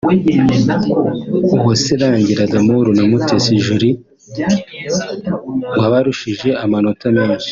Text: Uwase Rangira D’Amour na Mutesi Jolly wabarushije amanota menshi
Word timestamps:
Uwase 1.55 1.93
Rangira 2.01 2.43
D’Amour 2.51 2.85
na 2.97 3.03
Mutesi 3.09 3.63
Jolly 3.65 3.91
wabarushije 5.79 6.49
amanota 6.63 7.05
menshi 7.17 7.49